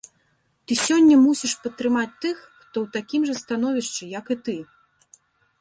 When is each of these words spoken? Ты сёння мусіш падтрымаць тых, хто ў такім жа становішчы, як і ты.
Ты 0.69 0.77
сёння 0.85 1.17
мусіш 1.25 1.53
падтрымаць 1.65 2.17
тых, 2.25 2.37
хто 2.63 2.75
ў 2.87 2.97
такім 2.97 3.21
жа 3.31 3.37
становішчы, 3.43 4.03
як 4.19 4.25
і 4.39 4.43
ты. 4.49 4.57